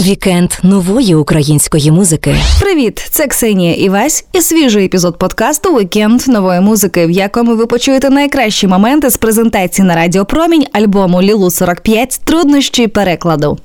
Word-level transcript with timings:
Вікенд 0.00 0.52
нової 0.62 1.14
української 1.14 1.90
музики. 1.90 2.34
Привіт, 2.60 3.06
це 3.10 3.26
Ксенія 3.26 3.74
Івась 3.74 4.24
і 4.32 4.40
свіжий 4.40 4.84
епізод 4.84 5.18
подкасту 5.18 5.72
Вікенд 5.74 6.22
нової 6.28 6.60
музики, 6.60 7.06
в 7.06 7.10
якому 7.10 7.56
ви 7.56 7.66
почуєте 7.66 8.10
найкращі 8.10 8.66
моменти 8.66 9.10
з 9.10 9.16
презентації 9.16 9.88
на 9.88 9.94
Радіо 9.94 10.24
Промінь 10.24 10.66
альбому 10.72 11.22
Лілу 11.22 11.50
45 11.50 12.20
труднощі 12.24 12.86
перекладу. 12.86 13.58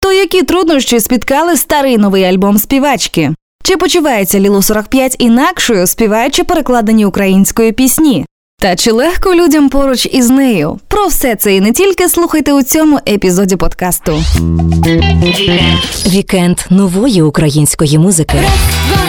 То 0.00 0.12
які 0.12 0.42
труднощі 0.42 1.00
спіткали 1.00 1.56
старий 1.56 1.98
новий 1.98 2.24
альбом 2.24 2.58
співачки? 2.58 3.34
Чи 3.62 3.76
почувається 3.76 4.40
Лілу 4.40 4.62
45 4.62 5.16
інакшою, 5.18 5.86
співаючи 5.86 6.44
перекладені 6.44 7.06
українською 7.06 7.72
пісні? 7.72 8.26
Та 8.60 8.76
чи 8.76 8.92
легко 8.92 9.34
людям 9.34 9.68
поруч 9.68 10.06
із 10.06 10.30
нею? 10.30 10.80
Про 10.88 11.06
все 11.06 11.36
це 11.36 11.56
і 11.56 11.60
не 11.60 11.72
тільки 11.72 12.08
слухайте 12.08 12.52
у 12.52 12.62
цьому 12.62 12.98
епізоді 13.08 13.56
подкасту. 13.56 14.24
Вікенд 16.06 16.58
нової 16.70 17.22
української 17.22 17.98
музики. 17.98 18.36
Раз, 18.36 18.44
два, 18.88 19.07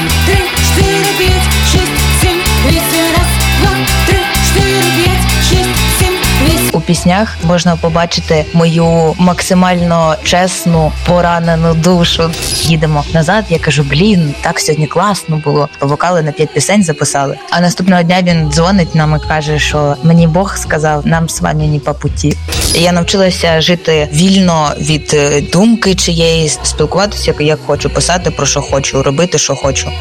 піснях 6.89 7.38
можна 7.43 7.75
побачити 7.75 8.45
мою 8.53 9.13
максимально 9.17 10.16
чесну 10.23 10.91
поранену 11.07 11.73
душу. 11.73 12.31
Їдемо 12.61 13.03
назад. 13.13 13.45
Я 13.49 13.59
кажу: 13.59 13.84
блін, 13.84 14.34
так 14.41 14.59
сьогодні 14.59 14.88
класно 14.88 15.41
було. 15.45 15.70
Вокали 15.81 16.21
на 16.21 16.31
п'ять 16.31 16.53
пісень 16.53 16.83
записали. 16.83 17.38
А 17.49 17.61
наступного 17.61 18.03
дня 18.03 18.21
він 18.23 18.52
дзвонить 18.52 18.95
нам 18.95 19.21
і 19.25 19.27
каже, 19.27 19.59
що 19.59 19.95
мені 20.03 20.27
Бог 20.27 20.57
сказав, 20.57 21.07
нам 21.07 21.30
з 21.30 21.41
вами 21.41 21.67
не 21.67 21.80
по 21.80 21.94
путі. 21.94 22.38
Я 22.75 22.91
навчилася 22.91 23.61
жити 23.61 24.09
вільно 24.13 24.71
від 24.80 25.11
е, 25.13 25.41
думки 25.41 25.95
чиєїсь, 25.95 26.59
спілкуватися 26.63 27.33
як 27.39 27.59
хочу, 27.66 27.89
писати 27.89 28.31
про 28.31 28.45
що 28.45 28.61
хочу, 28.61 29.03
робити, 29.03 29.38
що 29.38 29.55
хочу. 29.55 29.92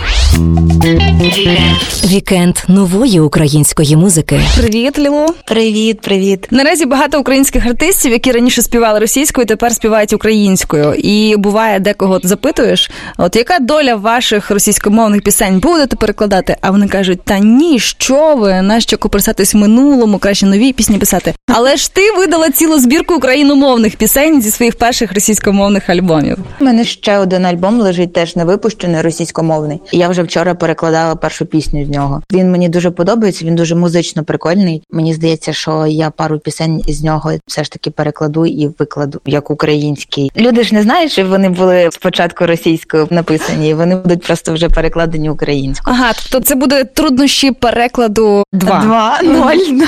Вікенд 2.04 2.56
нової 2.68 3.20
української 3.20 3.96
музики. 3.96 4.40
Привіт, 4.56 4.98
Лілу! 4.98 5.26
Привіт, 5.44 6.00
привіт. 6.00 6.46
Наразі 6.50 6.77
багато 6.86 7.20
українських 7.20 7.66
артистів, 7.66 8.12
які 8.12 8.32
раніше 8.32 8.62
співали 8.62 8.98
російською, 8.98 9.46
тепер 9.46 9.72
співають 9.72 10.12
українською. 10.12 10.94
І 10.94 11.36
буває, 11.36 11.80
декого 11.80 12.20
запитуєш, 12.22 12.90
от 13.18 13.36
яка 13.36 13.58
доля 13.58 13.94
ваших 13.94 14.50
російськомовних 14.50 15.22
пісень 15.22 15.58
будете 15.58 15.96
перекладати? 15.96 16.56
А 16.60 16.70
вони 16.70 16.88
кажуть: 16.88 17.20
та 17.24 17.38
ні, 17.38 17.78
що 17.78 18.36
ви, 18.36 18.62
нащо 18.62 18.98
копирсатись 18.98 19.54
в 19.54 19.56
минулому, 19.56 20.18
краще 20.18 20.46
нові 20.46 20.72
пісні 20.72 20.98
писати. 20.98 21.34
Але 21.54 21.76
ж 21.76 21.94
ти 21.94 22.12
видала 22.12 22.50
цілу 22.50 22.78
збірку 22.78 23.14
україномовних 23.14 23.96
пісень 23.96 24.42
зі 24.42 24.50
своїх 24.50 24.76
перших 24.76 25.12
російськомовних 25.12 25.90
альбомів. 25.90 26.38
У 26.60 26.64
мене 26.64 26.84
ще 26.84 27.18
один 27.18 27.46
альбом 27.46 27.80
лежить 27.80 28.12
теж 28.12 28.36
не 28.36 28.44
випущений, 28.44 29.02
російськомовний. 29.02 29.80
Я 29.92 30.08
вже 30.08 30.22
вчора 30.22 30.54
перекладала 30.54 31.16
першу 31.16 31.46
пісню 31.46 31.84
з 31.84 31.88
нього. 31.88 32.22
Він 32.32 32.50
мені 32.50 32.68
дуже 32.68 32.90
подобається. 32.90 33.44
Він 33.44 33.54
дуже 33.54 33.74
музично 33.74 34.24
прикольний. 34.24 34.82
Мені 34.90 35.14
здається, 35.14 35.52
що 35.52 35.86
я 35.86 36.10
пару 36.10 36.38
пісень 36.38 36.67
з 36.88 37.02
нього 37.02 37.32
все 37.46 37.64
ж 37.64 37.70
таки 37.72 37.90
перекладу 37.90 38.46
і 38.46 38.70
викладу 38.78 39.20
як 39.26 39.50
український. 39.50 40.30
Люди 40.36 40.64
ж 40.64 40.74
не 40.74 40.82
знають, 40.82 41.12
що 41.12 41.26
вони 41.26 41.48
були 41.48 41.88
спочатку 41.92 42.46
російською 42.46 43.08
написані. 43.10 43.68
і 43.68 43.74
Вони 43.74 43.96
будуть 43.96 44.22
просто 44.22 44.52
вже 44.54 44.68
перекладені 44.68 45.30
українською. 45.30 45.96
Ага, 45.96 46.12
тобто 46.12 46.46
це 46.46 46.54
буде 46.54 46.84
труднощі 46.84 47.52
перекладу 47.52 48.44
два. 48.52 48.80
Два 48.80 49.20
ноль. 49.22 49.86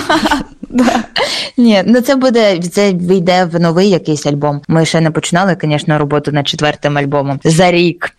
Да. 0.70 1.02
Ні, 1.56 1.82
ну 1.86 2.00
це 2.00 2.16
буде 2.16 2.58
це 2.58 2.92
вийде 2.92 3.44
в 3.52 3.60
новий 3.60 3.90
якийсь 3.90 4.26
альбом. 4.26 4.60
Ми 4.68 4.86
ще 4.86 5.00
не 5.00 5.10
починали, 5.10 5.56
звісно, 5.62 5.98
роботу 5.98 6.32
над 6.32 6.48
четвертим 6.48 6.98
альбомом 6.98 7.40
за 7.44 7.70
рік. 7.70 8.12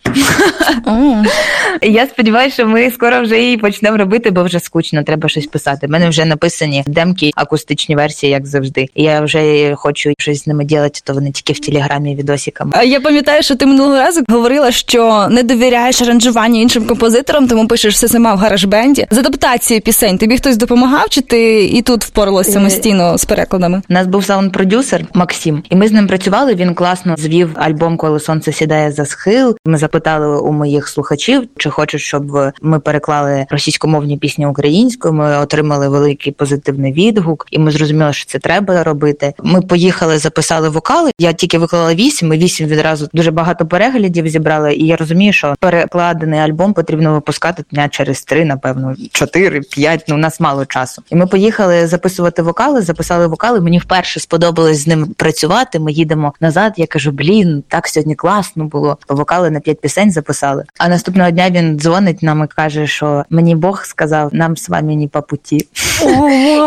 Я 1.82 2.06
сподіваюся, 2.06 2.54
що 2.54 2.66
ми 2.66 2.90
скоро 2.90 3.22
вже 3.22 3.40
її 3.40 3.56
почнемо 3.56 3.96
робити, 3.96 4.30
бо 4.30 4.44
вже 4.44 4.60
скучно, 4.60 5.02
треба 5.02 5.28
щось 5.28 5.46
писати. 5.46 5.86
У 5.86 5.90
мене 5.90 6.08
вже 6.08 6.24
написані 6.24 6.84
демки, 6.86 7.30
акустичні 7.34 7.96
версії, 7.96 8.32
як 8.32 8.46
завжди. 8.46 8.88
Я 8.94 9.20
вже 9.20 9.74
хочу 9.74 10.12
щось 10.18 10.44
з 10.44 10.46
ними 10.46 10.66
робити, 10.72 11.00
то 11.04 11.12
вони 11.12 11.30
тільки 11.30 11.52
в 11.52 11.58
телеграмі 11.60 12.14
відосиками. 12.14 12.72
Я 12.86 13.00
пам'ятаю, 13.00 13.42
що 13.42 13.56
ти 13.56 13.66
минулого 13.66 13.96
разу 13.96 14.20
говорила, 14.28 14.72
що 14.72 15.28
не 15.30 15.42
довіряєш 15.42 16.02
аранжуванню 16.02 16.60
іншим 16.60 16.86
композиторам, 16.86 17.48
тому 17.48 17.66
пишеш 17.66 17.94
все 17.94 18.08
сама 18.08 18.34
в 18.34 18.38
гараж-бенді. 18.38 19.06
З 19.10 19.18
адаптацією 19.18 19.82
пісень 19.82 20.18
тобі 20.18 20.36
хтось 20.36 20.56
допомагав, 20.56 21.08
чи 21.08 21.20
ти 21.20 21.64
і 21.64 21.82
тут 21.82 22.04
впоралась 22.04 22.41
Е, 22.48 22.52
самостійно 22.52 23.18
з 23.18 23.24
перекладами? 23.24 23.82
У 23.90 23.92
нас 23.92 24.06
був 24.06 24.24
саунд-продюсер 24.24 25.04
Максим, 25.14 25.62
і 25.70 25.76
ми 25.76 25.88
з 25.88 25.92
ним 25.92 26.06
працювали. 26.06 26.54
Він 26.54 26.74
класно 26.74 27.14
звів 27.18 27.50
альбом, 27.54 27.96
коли 27.96 28.20
сонце 28.20 28.52
сідає 28.52 28.92
за 28.92 29.06
схил. 29.06 29.56
Ми 29.66 29.78
запитали 29.78 30.40
у 30.40 30.52
моїх 30.52 30.88
слухачів, 30.88 31.48
чи 31.56 31.70
хочуть, 31.70 32.00
щоб 32.00 32.52
ми 32.62 32.80
переклали 32.80 33.46
російськомовні 33.50 34.18
пісні 34.18 34.46
українською. 34.46 35.14
Ми 35.14 35.38
отримали 35.38 35.88
великий 35.88 36.32
позитивний 36.32 36.92
відгук, 36.92 37.46
і 37.50 37.58
ми 37.58 37.70
зрозуміли, 37.70 38.12
що 38.12 38.26
це 38.26 38.38
треба 38.38 38.82
робити. 38.84 39.32
Ми 39.42 39.62
поїхали, 39.62 40.18
записали 40.18 40.68
вокали. 40.68 41.10
Я 41.18 41.32
тільки 41.32 41.58
виклала 41.58 41.94
вісім, 41.94 42.32
і 42.32 42.38
вісім 42.38 42.66
відразу 42.66 43.08
дуже 43.12 43.30
багато 43.30 43.66
переглядів 43.66 44.28
зібрали. 44.28 44.74
І 44.74 44.86
я 44.86 44.96
розумію, 44.96 45.32
що 45.32 45.54
перекладений 45.60 46.40
альбом 46.40 46.74
потрібно 46.74 47.12
випускати 47.12 47.64
дня 47.70 47.88
через 47.88 48.22
три, 48.22 48.44
напевно, 48.44 48.94
чотири, 49.12 49.60
п'ять. 49.60 50.04
Ну 50.08 50.14
у 50.14 50.18
нас 50.18 50.40
мало 50.40 50.66
часу. 50.66 51.02
І 51.10 51.16
ми 51.16 51.26
поїхали 51.26 51.86
записувати 51.86 52.31
вокали, 52.38 52.82
записали 52.82 53.26
вокали. 53.26 53.60
Мені 53.60 53.78
вперше 53.78 54.20
сподобалось 54.20 54.78
з 54.78 54.86
ним 54.86 55.06
працювати. 55.16 55.78
Ми 55.78 55.92
їдемо 55.92 56.32
назад. 56.40 56.72
Я 56.76 56.86
кажу, 56.86 57.10
блін, 57.10 57.64
так 57.68 57.88
сьогодні 57.88 58.14
класно 58.14 58.64
було. 58.64 58.98
Вокали 59.08 59.50
на 59.50 59.60
п'ять 59.60 59.80
пісень 59.80 60.10
записали. 60.10 60.64
А 60.78 60.88
наступного 60.88 61.30
дня 61.30 61.50
він 61.50 61.78
дзвонить 61.78 62.22
нам 62.22 62.44
і 62.44 62.46
каже, 62.46 62.86
що 62.86 63.24
мені 63.30 63.54
Бог 63.56 63.84
сказав, 63.84 64.34
нам 64.34 64.56
з 64.56 64.68
вами 64.68 64.96
не 64.96 65.08
по 65.08 65.22
путі. 65.22 65.68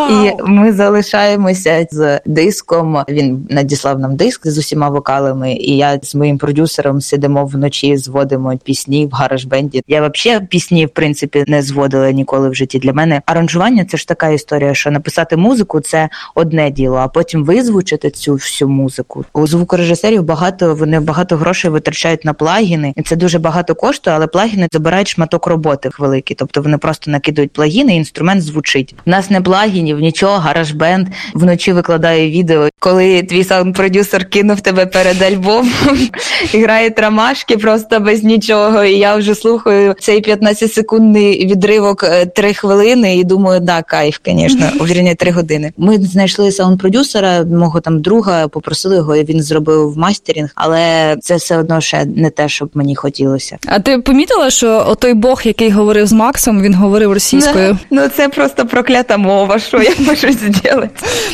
І 0.09 0.31
ми 0.44 0.74
залишаємося 0.74 1.88
з 1.92 2.20
диском. 2.25 3.04
Він 3.09 3.48
надіслав 3.50 4.00
нам 4.00 4.16
диск 4.16 4.48
з 4.48 4.58
усіма 4.58 4.90
вокалами, 4.90 5.54
і 5.54 5.78
я 5.78 6.00
з 6.04 6.16
моїм 6.16 6.38
продюсером 6.38 7.02
сидимо 7.02 7.46
вночі, 7.46 7.98
зводимо 7.98 8.58
пісні 8.64 9.06
в 9.06 9.09
гараж-бенді. 9.09 9.84
Я 9.88 10.09
взагалі 10.09 10.46
пісні 10.46 10.86
в 10.86 10.90
принципі 10.90 11.44
не 11.48 11.62
зводила 11.62 12.12
ніколи 12.12 12.50
в 12.50 12.56
житті. 12.56 12.80
Для 12.80 12.94
мене 12.94 13.22
аранжування 13.25 13.86
це 13.86 13.98
ж 13.98 14.08
така 14.08 14.30
історія, 14.30 14.74
що 14.74 14.92
написати 14.92 15.38
музику 15.38 15.55
це 15.82 16.10
одне 16.36 16.72
діло, 16.72 16.96
а 16.96 17.08
потім 17.08 17.44
визвучити 17.44 18.10
цю 18.10 18.34
всю 18.34 18.70
музику. 18.70 19.26
У 19.34 19.48
звукорежисерів 19.48 20.24
багато 20.24 20.76
вони 20.76 21.00
багато 21.00 21.38
грошей 21.38 21.72
витрачають 21.72 22.26
на 22.26 22.34
плагіни, 22.34 22.94
і 22.98 23.02
це 23.02 23.16
дуже 23.16 23.40
багато 23.40 23.76
коштує, 23.76 24.16
але 24.16 24.28
плагіни 24.28 24.68
забирають 24.72 25.08
шматок 25.08 25.48
роботи 25.48 25.90
великий. 26.00 26.36
Тобто 26.40 26.62
вони 26.62 26.78
просто 26.78 27.12
накидують 27.12 27.52
плагіни, 27.52 27.94
і 27.94 27.98
інструмент 27.98 28.42
звучить. 28.42 28.96
У 29.06 29.10
нас 29.10 29.30
не 29.30 29.42
плагінів, 29.42 30.00
нічого, 30.00 30.38
гараж-бенд 30.38 31.08
вночі 31.34 31.74
викладає 31.74 32.32
відео. 32.32 32.70
Коли 32.80 33.24
твій 33.24 33.44
саунд-продюсер 33.44 34.26
кинув 34.26 34.62
тебе 34.62 34.86
перед 34.86 35.22
альбомом, 35.22 35.72
і 36.54 36.58
грає 36.64 36.90
трамашки 36.90 37.58
просто 37.58 38.00
без 38.00 38.24
нічого. 38.24 38.84
І 38.84 38.98
я 38.98 39.16
вже 39.16 39.36
слухаю 39.36 39.96
цей 40.00 40.24
15-секундний 40.24 41.48
відривок 41.52 42.04
е, 42.04 42.26
три 42.26 42.54
хвилини 42.54 43.18
і 43.18 43.24
думаю, 43.24 43.60
да, 43.60 43.82
кайф, 43.82 44.20
звісно, 44.26 44.86
вірні 44.86 45.16
три 45.16 45.32
години. 45.32 45.44
Ми 45.78 45.97
знайшли 45.97 46.51
саунд-продюсера, 46.51 47.45
мого 47.45 47.79
там 47.81 48.01
друга, 48.01 48.47
попросили 48.47 48.95
його, 48.95 49.16
і 49.16 49.23
він 49.23 49.41
зробив 49.44 49.97
мастерінг, 49.97 50.50
але 50.56 51.16
це 51.22 51.35
все 51.35 51.57
одно 51.57 51.81
ще 51.81 52.06
не 52.06 52.29
те, 52.29 52.50
щоб 52.50 52.69
мені 52.73 52.95
хотілося. 52.95 53.57
А 53.66 53.79
ти 53.79 54.00
помітила, 54.00 54.50
що 54.50 54.85
отой 54.88 55.13
Бог, 55.13 55.41
який 55.45 55.69
говорив 55.69 56.07
з 56.07 56.13
Максом, 56.13 56.61
він 56.61 56.73
говорив 56.73 57.13
російською? 57.13 57.78
Ну 57.91 58.07
це 58.07 58.29
просто 58.29 58.66
проклята 58.66 59.17
мова. 59.17 59.59
Що 59.59 59.81
я 59.81 59.91
можу 60.00 60.28
зробити? 60.33 60.89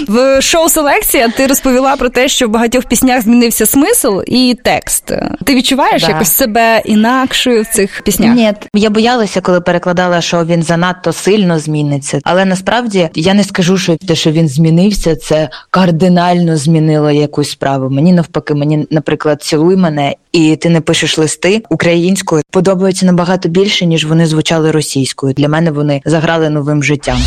В 0.07 0.41
шоу 0.41 0.69
Селекція 0.69 1.29
ти 1.29 1.47
розповіла 1.47 1.95
про 1.95 2.09
те, 2.09 2.27
що 2.27 2.47
в 2.47 2.49
багатьох 2.49 2.85
піснях 2.85 3.21
змінився 3.23 3.65
смисл 3.65 4.19
і 4.27 4.57
текст. 4.63 5.11
Ти 5.45 5.55
відчуваєш 5.55 6.01
Да. 6.01 6.09
якось 6.09 6.31
себе 6.31 6.81
інакшою 6.85 7.63
в 7.63 7.67
цих 7.67 8.01
піснях? 8.01 8.35
Ні, 8.35 8.53
я 8.73 8.89
боялася, 8.89 9.41
коли 9.41 9.61
перекладала, 9.61 10.21
що 10.21 10.45
він 10.45 10.63
занадто 10.63 11.13
сильно 11.13 11.59
зміниться. 11.59 12.19
Але 12.23 12.45
насправді 12.45 13.09
я 13.15 13.33
не 13.33 13.43
скажу, 13.43 13.77
що 13.77 13.97
те, 14.07 14.15
що 14.15 14.31
він 14.31 14.47
змінився, 14.47 15.15
це 15.15 15.49
кардинально 15.69 16.57
змінило 16.57 17.11
якусь 17.11 17.49
справу. 17.51 17.89
Мені 17.89 18.13
навпаки, 18.13 18.53
мені, 18.53 18.87
наприклад, 18.89 19.43
цілуй 19.43 19.75
мене, 19.75 20.15
і 20.31 20.55
ти 20.55 20.69
не 20.69 20.81
пишеш 20.81 21.17
листи 21.17 21.63
українською. 21.69 22.41
Подобаються 22.51 23.05
набагато 23.05 23.49
більше, 23.49 23.85
ніж 23.85 24.05
вони 24.05 24.25
звучали 24.25 24.71
російською. 24.71 25.33
Для 25.33 25.47
мене 25.49 25.71
вони 25.71 26.01
заграли 26.05 26.49
новим 26.49 26.83
життям. 26.83 27.17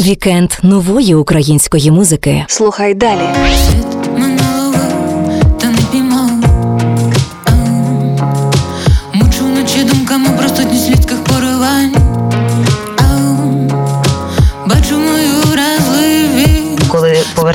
Вікенд 0.00 0.50
нової 0.62 1.14
української 1.14 1.90
музики. 1.90 2.44
Слухай 2.48 2.94
далі. 2.94 3.20
Минулого 4.18 4.78
та 5.60 5.66
не 5.70 5.78
піймав. 5.92 6.30
Мучу 9.14 9.44
вночі 9.44 9.84
думками 9.84 10.28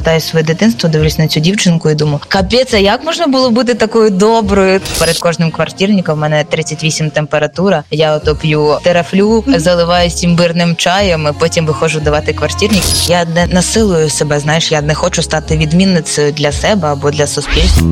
Ау. 0.05 0.19
Бачу 0.19 0.19
мою 0.19 0.19
вразливість. 0.19 0.19
Коли 0.19 0.19
повертаєшся 0.19 0.19
повертаю 0.19 0.19
в 0.19 0.23
своє 0.23 0.43
дитинство, 0.43 0.89
дивлюсь 0.89 1.19
на 1.19 1.27
цю 1.27 1.39
дівчинку 1.39 1.89
і 1.89 1.95
думаю, 1.95 2.19
капець, 2.27 2.73
а 2.73 2.77
як 2.77 3.05
можна 3.05 3.27
було 3.27 3.49
бути 3.49 3.73
такою 3.73 4.09
доброю? 4.09 4.81
Перед 4.99 5.17
кожним 5.17 5.51
квартирником 5.51 6.15
в 6.15 6.21
мене 6.21 6.43
38 6.43 7.09
температура. 7.09 7.83
Я 7.91 8.15
ото 8.15 8.35
п'ю 8.35 8.77
терафлю, 8.83 9.43
заливаюсь 9.47 10.23
імбирним 10.23 10.75
чаєм, 10.75 11.27
і 11.27 11.39
потім 11.39 11.65
виходжу 11.65 11.99
давати 11.99 12.33
квартирник. 12.33 12.83
Я 13.07 13.25
не 13.25 13.47
насилую 13.47 14.09
себе. 14.09 14.39
Знаєш, 14.39 14.71
я 14.71 14.81
не 14.81 14.95
хочу 14.95 15.21
стати 15.21 15.57
відмінницею 15.57 16.31
для 16.31 16.51
себе 16.51 16.87
або 16.87 17.11
для 17.11 17.27
суспільства. 17.27 17.87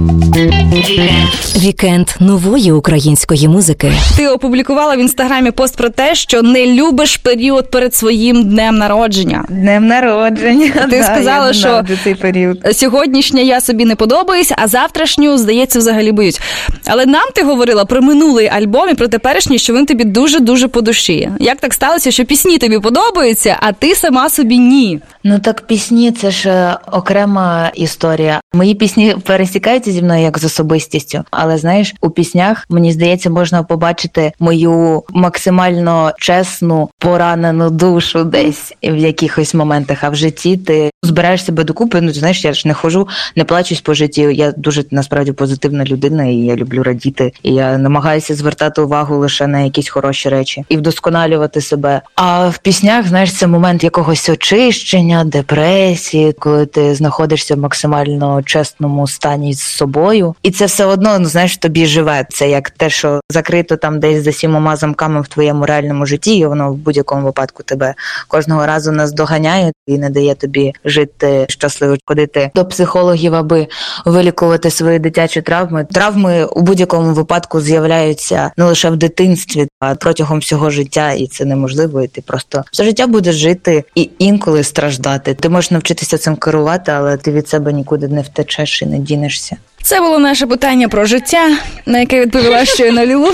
Вікенд 1.57 2.07
нової 2.19 2.71
української 2.71 3.47
музики. 3.47 3.91
Ти 4.17 4.27
опублікувала 4.27 4.95
в 4.95 4.99
інстаграмі 4.99 5.51
пост 5.51 5.77
про 5.77 5.89
те, 5.89 6.15
що 6.15 6.41
не 6.41 6.65
любиш 6.65 7.17
період 7.17 7.71
перед 7.71 7.95
своїм 7.95 8.43
днем 8.43 8.77
народження. 8.77 9.45
Днем 9.49 9.87
народження. 9.87 10.87
Ти 10.89 11.03
сказала, 11.03 11.53
що 11.53 11.83
цей 12.03 12.15
період. 12.15 12.77
Сьогоднішня 12.77 13.41
я 13.41 13.61
собі 13.61 13.85
не 13.85 13.95
подобаюсь, 13.95 14.51
а 14.57 14.67
завтрашню, 14.67 15.37
здається, 15.37 15.79
взагалі 15.79 16.11
боюсь. 16.11 16.41
Але 16.87 17.05
нам 17.05 17.29
ти 17.35 17.43
говорила 17.43 17.85
про 17.85 18.01
минулий 18.01 18.47
альбом 18.47 18.89
і 18.89 18.93
про 18.93 19.07
теперішній, 19.07 19.59
що 19.59 19.73
він 19.73 19.85
тобі 19.85 20.03
дуже 20.03 20.39
дуже 20.39 20.67
по 20.67 20.81
душі. 20.81 21.31
Як 21.39 21.57
так 21.57 21.73
сталося, 21.73 22.11
що 22.11 22.25
пісні 22.25 22.57
тобі 22.57 22.79
подобаються, 22.79 23.57
а 23.59 23.71
ти 23.71 23.95
сама 23.95 24.29
собі 24.29 24.59
ні? 24.59 24.99
Ну 25.23 25.39
так 25.39 25.61
пісні 25.61 26.11
це 26.11 26.31
ж 26.31 26.49
е, 26.49 26.77
окрема 26.91 27.71
історія. 27.75 28.41
Мої 28.53 28.75
пісні 28.75 29.15
пересікаються 29.25 29.91
зі 29.91 30.01
мною 30.01 30.21
як 30.21 30.39
з 30.39 30.43
особистістю, 30.43 31.23
але 31.31 31.57
знаєш, 31.57 31.93
у 32.01 32.09
піснях 32.09 32.65
мені 32.69 32.91
здається, 32.91 33.29
можна 33.29 33.63
побачити 33.63 34.31
мою 34.39 35.03
максимально 35.09 36.11
чесну 36.19 36.89
поранену 36.99 37.69
душу 37.69 38.23
десь 38.23 38.73
в 38.83 38.95
якихось 38.95 39.53
моментах. 39.53 39.97
А 40.01 40.09
в 40.09 40.15
житті 40.15 40.57
ти 40.57 40.91
збираєш 41.03 41.45
себе 41.45 41.63
докупи. 41.63 41.86
Ну 41.93 42.13
знаєш, 42.13 42.45
я 42.45 42.53
ж 42.53 42.67
не 42.67 42.73
хожу, 42.73 43.07
не 43.35 43.43
плачусь 43.43 43.81
по 43.81 43.93
житті. 43.93 44.21
Я 44.21 44.51
дуже 44.51 44.83
насправді 44.91 45.31
позитивна 45.31 45.85
людина, 45.85 46.25
і 46.25 46.35
я 46.35 46.55
люблю 46.55 46.83
радіти. 46.83 47.31
І 47.43 47.53
я 47.53 47.77
намагаюся 47.77 48.35
звертати 48.35 48.81
увагу 48.81 49.17
лише 49.17 49.47
на 49.47 49.59
якісь 49.59 49.89
хороші 49.89 50.29
речі 50.29 50.65
і 50.69 50.77
вдосконалювати 50.77 51.61
себе. 51.61 52.01
А 52.15 52.47
в 52.47 52.57
піснях, 52.57 53.07
знаєш, 53.07 53.33
це 53.33 53.47
момент 53.47 53.83
якогось 53.83 54.29
очищення, 54.29 55.23
депресії, 55.23 56.33
коли 56.39 56.65
ти 56.65 56.95
знаходишся 56.95 57.55
в 57.55 57.59
максимально 57.59 58.43
чесному 58.43 59.07
стані 59.07 59.53
з 59.53 59.61
собою, 59.61 60.35
і 60.43 60.51
це 60.51 60.65
все 60.65 60.85
одно, 60.85 61.19
ну 61.19 61.25
знаєш, 61.25 61.57
тобі 61.57 61.85
живе. 61.85 62.25
Це 62.29 62.49
як 62.49 62.69
те, 62.69 62.89
що 62.89 63.21
закрито 63.31 63.77
там 63.77 63.99
десь 63.99 64.23
за 64.23 64.31
сімома 64.31 64.75
замками 64.75 65.21
в 65.21 65.27
твоєму 65.27 65.65
реальному 65.65 66.05
житті, 66.05 66.37
і 66.37 66.45
воно 66.45 66.71
в 66.71 66.75
будь-якому 66.75 67.25
випадку 67.25 67.63
тебе 67.63 67.93
кожного 68.27 68.65
разу 68.65 68.91
наздоганяє 68.91 69.71
і 69.87 69.97
не 69.97 70.09
дає 70.09 70.35
тобі 70.35 70.73
жити 70.85 71.45
щасливо, 71.49 71.76
ходити 72.05 72.51
до 72.55 72.65
психологів, 72.65 73.35
аби 73.35 73.67
вилікувати 74.05 74.71
свої 74.71 74.99
дитячі 74.99 75.41
травми. 75.41 75.87
Травми 75.91 76.45
у 76.45 76.61
будь-якому 76.61 77.13
випадку 77.13 77.61
з'являються 77.61 78.51
не 78.57 78.65
лише 78.65 78.89
в 78.89 78.97
дитинстві, 78.97 79.67
а 79.79 79.95
протягом 79.95 80.39
всього 80.39 80.69
життя, 80.69 81.11
і 81.11 81.27
це 81.27 81.45
неможливо. 81.45 82.01
І 82.01 82.07
ти 82.07 82.21
просто 82.21 82.63
все 82.71 82.83
життя 82.83 83.07
будеш 83.07 83.35
жити 83.35 83.83
і 83.95 84.09
інколи 84.19 84.63
страждати. 84.63 85.33
Ти 85.33 85.49
можеш 85.49 85.71
навчитися 85.71 86.17
цим 86.17 86.35
керувати, 86.35 86.91
але 86.91 87.17
ти 87.17 87.31
від 87.31 87.49
себе 87.49 87.73
нікуди 87.73 88.07
не 88.07 88.21
втечеш 88.21 88.81
і 88.81 88.85
не 88.85 88.99
дінешся. 88.99 89.57
Це 89.87 90.01
було 90.01 90.19
наше 90.19 90.47
питання 90.47 90.87
про 90.87 91.05
життя, 91.05 91.49
на 91.85 91.99
яке 91.99 92.21
відповіла 92.21 92.65
щойно 92.65 93.05
Лілу. 93.05 93.27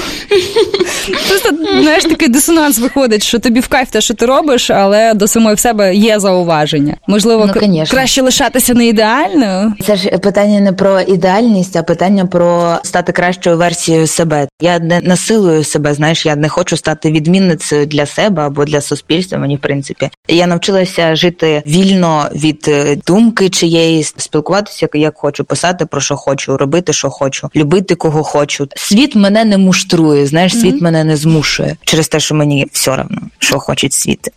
Просто 1.27 1.49
знаєш, 1.81 2.03
такий 2.03 2.27
дисонанс 2.27 2.79
виходить, 2.79 3.23
що 3.23 3.39
тобі 3.39 3.59
в 3.59 3.67
кайф 3.67 3.89
те, 3.91 4.01
що 4.01 4.13
ти 4.13 4.25
робиш, 4.25 4.69
але 4.69 5.13
до 5.13 5.27
самої 5.27 5.55
в 5.55 5.59
себе 5.59 5.95
є 5.95 6.19
зауваження. 6.19 6.95
Можливо, 7.07 7.49
Ну, 7.55 7.85
краще 7.89 8.21
лишатися 8.21 8.73
не 8.73 8.87
ідеальною. 8.87 9.73
Це 9.85 9.95
ж 9.95 10.09
питання 10.09 10.59
не 10.59 10.73
про 10.73 11.01
ідеальність, 11.01 11.75
а 11.75 11.83
питання 11.83 12.25
про 12.25 12.77
стати 12.83 13.11
кращою 13.11 13.57
версією 13.57 14.07
себе. 14.07 14.47
Я 14.61 14.79
не 14.79 15.01
насилую 15.01 15.63
себе. 15.63 15.93
Знаєш, 15.93 16.25
я 16.25 16.35
не 16.35 16.49
хочу 16.49 16.77
стати 16.77 17.11
відмінницею 17.11 17.85
для 17.85 18.05
себе 18.05 18.41
або 18.41 18.65
для 18.65 18.81
суспільства. 18.81 19.37
Мені 19.37 19.55
в 19.55 19.59
принципі 19.59 20.09
я 20.27 20.47
навчилася 20.47 21.15
жити 21.15 21.63
вільно 21.67 22.29
від 22.35 22.65
е, 22.67 22.97
думки 23.07 23.49
чиєїсь, 23.49 24.13
спілкуватися 24.17 24.87
як 24.93 25.17
хочу, 25.17 25.43
писати 25.43 25.85
про 25.85 26.01
що 26.01 26.15
хочу, 26.15 26.42
робити, 26.47 26.93
що 26.93 27.09
хочу, 27.09 27.49
любити 27.55 27.95
кого 27.95 28.23
хочу. 28.23 28.67
Світ 28.75 29.15
мене 29.15 29.45
не 29.45 29.57
муштрує. 29.57 30.25
Знаєш, 30.25 30.59
світ 30.59 30.81
мене 30.81 31.03
не 31.03 31.17
змушує 31.17 31.75
через 31.83 32.07
те, 32.07 32.19
що 32.19 32.35
мені 32.35 32.67
все 32.71 32.91
одно, 32.91 33.17
що 33.39 33.59
хоче 33.59 33.87
світ. 33.91 34.29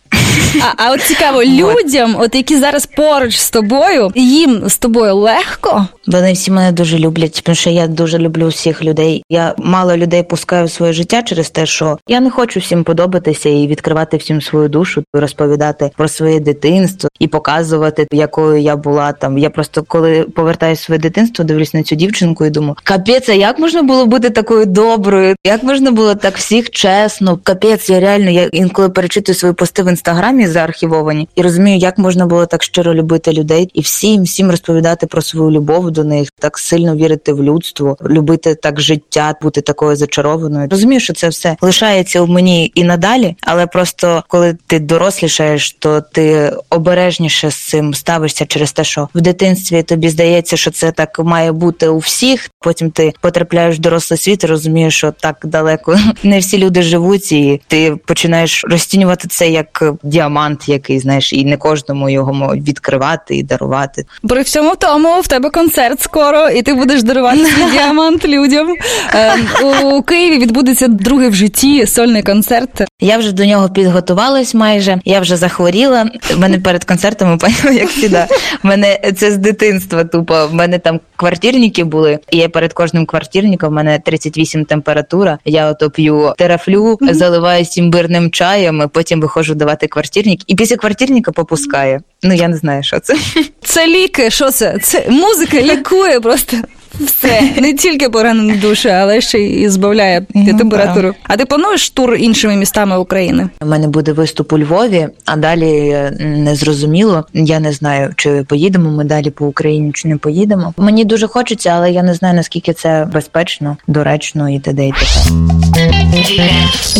А, 0.61 0.83
а 0.85 0.91
от 0.91 1.01
цікаво, 1.01 1.43
людям, 1.43 2.15
от 2.19 2.35
які 2.35 2.57
зараз 2.57 2.85
поруч 2.85 3.35
з 3.37 3.49
тобою, 3.49 4.11
їм 4.15 4.69
з 4.69 4.77
тобою 4.77 5.15
легко. 5.15 5.87
Вони 6.07 6.33
всі 6.33 6.51
мене 6.51 6.71
дуже 6.71 6.99
люблять, 6.99 7.41
тому 7.43 7.55
що 7.55 7.69
я 7.69 7.87
дуже 7.87 8.17
люблю 8.17 8.47
всіх 8.47 8.83
людей. 8.83 9.23
Я 9.29 9.55
мало 9.57 9.97
людей 9.97 10.23
пускаю 10.23 10.65
в 10.65 10.71
своє 10.71 10.93
життя 10.93 11.21
через 11.21 11.49
те, 11.49 11.65
що 11.65 11.97
я 12.07 12.19
не 12.19 12.29
хочу 12.29 12.59
всім 12.59 12.83
подобатися 12.83 13.49
і 13.49 13.67
відкривати 13.67 14.17
всім 14.17 14.41
свою 14.41 14.69
душу, 14.69 15.03
розповідати 15.13 15.91
про 15.97 16.07
своє 16.07 16.39
дитинство 16.39 17.09
і 17.19 17.27
показувати, 17.27 18.07
якою 18.11 18.61
я 18.61 18.75
була 18.75 19.11
там. 19.11 19.37
Я 19.37 19.49
просто 19.49 19.83
коли 19.87 20.23
повертаюся 20.23 20.81
в 20.81 20.85
своє 20.85 20.99
дитинство, 20.99 21.45
дивлюсь 21.45 21.73
на 21.73 21.83
цю 21.83 21.95
дівчинку 21.95 22.45
і 22.45 22.49
думаю, 22.49 22.75
капець, 22.83 23.29
а 23.29 23.33
як 23.33 23.59
можна 23.59 23.83
було 23.83 24.05
бути 24.05 24.29
такою 24.29 24.65
доброю? 24.65 25.35
Як 25.45 25.63
можна 25.63 25.91
було 25.91 26.15
так 26.15 26.37
всіх 26.37 26.69
чесно? 26.69 27.39
Капець, 27.43 27.89
я 27.89 27.99
реально 27.99 28.29
я 28.29 28.43
інколи 28.51 28.89
перечитую 28.89 29.35
свої 29.35 29.53
пости 29.53 29.83
в 29.83 29.87
інстаграмі 29.87 30.47
заархівовані 30.47 31.29
і 31.35 31.41
розумію, 31.41 31.77
як 31.77 31.97
можна 31.97 32.25
було 32.25 32.45
так 32.45 32.63
щиро 32.63 32.93
любити 32.93 33.31
людей 33.31 33.69
і 33.73 33.81
всім 33.81 34.23
всім 34.23 34.51
розповідати 34.51 35.07
про 35.07 35.21
свою 35.21 35.51
любов 35.51 35.91
до 35.97 36.03
них, 36.03 36.29
так 36.39 36.57
сильно 36.57 36.95
вірити 36.95 37.33
в 37.33 37.43
людство, 37.43 37.97
любити 38.01 38.55
так 38.55 38.81
життя, 38.81 39.35
бути 39.41 39.61
такою 39.61 39.95
зачарованою. 39.95 40.67
Розумію, 40.71 40.99
що 40.99 41.13
це 41.13 41.29
все 41.29 41.55
лишається 41.61 42.21
у 42.21 42.27
мені 42.27 42.71
і 42.75 42.83
надалі, 42.83 43.35
але 43.41 43.67
просто 43.67 44.23
коли 44.27 44.57
ти 44.67 44.79
дорослішаєш, 44.79 45.71
то 45.71 46.01
ти 46.01 46.53
обережніше 46.69 47.51
з 47.51 47.55
цим 47.55 47.93
ставишся 47.93 48.45
через 48.45 48.71
те, 48.71 48.83
що 48.83 49.09
в 49.15 49.21
дитинстві 49.21 49.83
тобі 49.83 50.09
здається, 50.09 50.57
що 50.57 50.71
це 50.71 50.91
так 50.91 51.19
має 51.19 51.51
бути 51.51 51.87
у 51.87 51.97
всіх. 51.97 52.49
Потім 52.59 52.91
ти 52.91 53.13
потрапляєш 53.21 53.75
в 53.75 53.79
дорослий 53.79 54.17
світ 54.17 54.43
розумієш, 54.43 54.97
що 54.97 55.11
так 55.11 55.37
далеко 55.43 55.99
не 56.23 56.39
всі 56.39 56.57
люди 56.57 56.81
живуть, 56.81 57.31
і 57.31 57.61
ти 57.67 57.95
починаєш 58.05 58.63
розцінювати 58.63 59.27
це 59.27 59.49
як 59.49 59.83
діамант, 60.03 60.69
який 60.69 60.99
знаєш, 60.99 61.33
і 61.33 61.45
не 61.45 61.57
кожному 61.57 62.09
його 62.09 62.55
відкривати 62.55 63.35
і 63.35 63.43
дарувати. 63.43 64.05
При 64.29 64.41
всьому 64.41 64.75
тому 64.75 65.21
в 65.21 65.27
тебе 65.27 65.49
концерт 65.49 65.86
скоро, 65.97 66.49
і 66.49 66.61
ти 66.61 66.73
будеш 66.73 67.03
дарувати 67.03 67.45
свій 67.45 67.71
діамант 67.71 68.25
людям. 68.25 68.67
Ем, 69.13 69.47
у 69.83 70.01
Києві 70.01 70.37
відбудеться 70.37 70.87
другий 70.87 71.29
в 71.29 71.33
житті 71.33 71.85
сольний 71.85 72.23
концерт. 72.23 72.83
Я 73.01 73.17
вже 73.17 73.31
до 73.31 73.45
нього 73.45 73.69
підготувалась 73.69 74.53
майже. 74.53 74.99
Я 75.05 75.19
вже 75.19 75.37
захворіла. 75.37 76.09
В 76.35 76.39
мене 76.39 76.59
перед 76.59 76.83
концертами 76.83 77.37
поняла, 77.37 77.71
як 77.71 77.89
завжди. 77.89 78.25
В 78.63 78.67
мене 78.67 78.99
це 79.15 79.31
з 79.31 79.37
дитинства. 79.37 80.03
Тупо 80.03 80.47
в 80.47 80.53
мене 80.53 80.79
там 80.79 80.99
квартирники 81.15 81.83
були. 81.83 82.19
І 82.31 82.37
я 82.37 82.49
перед 82.49 82.73
кожним 82.73 83.05
квартирником 83.05 83.69
в 83.69 83.73
мене 83.73 83.99
38 84.05 84.65
температура. 84.65 85.37
Я 85.45 85.69
ото 85.69 85.89
п'ю 85.89 86.33
терафлю, 86.37 86.97
заливаюсь 87.01 87.77
імбирним 87.77 88.31
чаєм, 88.31 88.89
потім 88.93 89.21
виходжу 89.21 89.53
давати 89.53 89.87
квартирник. 89.87 90.39
І 90.47 90.55
після 90.55 90.75
квартирника 90.75 91.31
попускає. 91.31 92.01
Ну 92.23 92.33
я 92.33 92.47
не 92.47 92.57
знаю, 92.57 92.83
що 92.83 92.99
це. 92.99 93.15
Це 93.63 93.87
ліки, 93.87 94.29
що 94.29 94.51
це? 94.51 94.79
Це 94.83 95.05
музика 95.09 95.61
лікує 95.61 96.19
просто. 96.19 96.57
Все 96.99 97.41
не 97.61 97.73
тільки 97.73 98.09
поранені 98.09 98.53
душі, 98.53 98.89
але 98.89 99.21
ще 99.21 99.39
й 99.39 99.69
збавляє 99.69 100.25
Ну, 100.35 100.57
температуру. 100.57 101.13
А 101.23 101.37
ти 101.37 101.45
плануєш 101.45 101.89
тур 101.89 102.15
іншими 102.15 102.55
містами 102.55 102.97
України? 102.97 103.49
У 103.61 103.65
мене 103.65 103.87
буде 103.87 104.11
виступ 104.11 104.53
у 104.53 104.59
Львові, 104.59 105.07
а 105.25 105.35
далі 105.35 105.89
е, 105.89 106.11
не 106.19 106.55
зрозуміло. 106.55 107.25
Я 107.33 107.59
не 107.59 107.71
знаю, 107.73 108.13
чи 108.15 108.45
поїдемо 108.49 108.89
ми 108.91 109.03
далі 109.03 109.29
по 109.29 109.45
Україні, 109.47 109.91
чи 109.93 110.07
не 110.07 110.17
поїдемо. 110.17 110.73
Мені 110.77 111.05
дуже 111.05 111.27
хочеться, 111.27 111.69
але 111.69 111.91
я 111.91 112.03
не 112.03 112.13
знаю 112.13 112.35
наскільки 112.35 112.73
це 112.73 113.07
безпечно, 113.13 113.77
доречно 113.87 114.49
і 114.49 114.59
т.д. 114.59 114.87
і 114.87 114.91
т.п. 114.91 116.49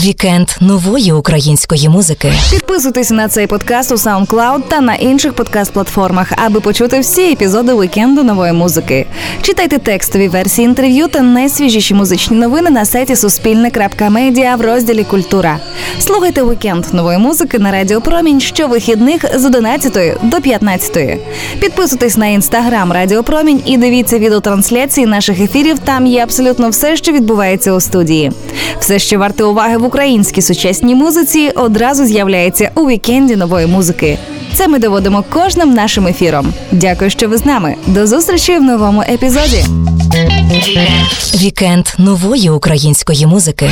Вікенд 0.04 0.48
нової 0.62 1.12
української 1.12 1.90
музики. 1.90 2.32
Підписуйтесь 2.52 3.12
на 3.12 3.28
цей 3.28 3.48
подкаст 3.48 3.92
у 3.92 3.96
SoundCloud 3.96 4.62
та 4.68 4.82
на 4.82 4.96
інших 4.96 5.34
подкаст-платформах, 5.34 6.34
аби 6.46 6.60
почути 6.60 7.00
всі 7.00 7.32
епізоди 7.32 7.74
вікенду 7.74 8.24
нової 8.24 8.54
музики. 8.54 9.06
Читайте 9.42 9.78
текстові 9.88 10.28
версії 10.28 10.66
інтерв'ю 10.66 11.08
та 11.08 11.22
найсвіжіші 11.22 11.94
музичні 11.94 12.38
новини 12.38 12.70
на 12.70 12.86
сайті 12.86 13.16
Суспільне.Медіа 13.16 14.56
в 14.56 14.62
розділі 14.62 15.04
Культура. 15.04 15.60
Слухайте 16.00 16.44
вікенд 16.44 16.86
нової 16.94 17.18
музики 17.18 17.60
на 17.60 17.72
Радіо 17.72 18.02
Промінь 18.02 18.40
щовихідних 18.40 19.26
з 19.40 19.46
11 19.46 20.18
до 20.24 20.42
15. 20.42 21.20
Підписуйтесь 21.60 22.18
на 22.18 22.28
інстаграм 22.28 22.92
Радіо 22.92 23.24
Промінь 23.24 23.62
і 23.66 23.78
дивіться 23.78 24.20
відеотрансляції 24.20 25.08
наших 25.08 25.40
ефірів. 25.40 25.80
Там 25.80 26.06
є 26.06 26.24
абсолютно 26.24 26.70
все, 26.70 26.98
що 26.98 27.12
відбувається 27.12 27.74
у 27.74 27.80
студії. 27.80 28.32
Все, 28.80 29.00
що 29.00 29.20
варте 29.20 29.44
уваги 29.44 29.78
в 29.78 29.84
українській 29.84 30.42
сучасній 30.42 30.96
музиці, 30.96 31.52
одразу 31.56 32.06
з'являється 32.06 32.72
у 32.76 32.88
вікенді 32.88 33.36
нової 33.36 33.68
музики. 33.68 34.18
Це 34.58 34.68
ми 34.68 34.80
доводимо 34.80 35.24
кожним 35.30 35.74
нашим 35.74 36.08
ефіром. 36.08 36.54
Дякую, 36.72 37.10
що 37.10 37.28
ви 37.28 37.38
з 37.38 37.46
нами. 37.46 37.76
До 37.88 38.08
зустрічі 38.08 38.58
в 38.58 38.62
новому 38.64 39.02
епізоді. 39.02 39.66
Вікенд 41.36 41.88
нової 41.98 42.50
української 42.50 43.26
музики. 43.26 43.70